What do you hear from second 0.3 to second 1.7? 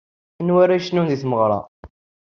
Anwa ara yecnun di tmeɣra?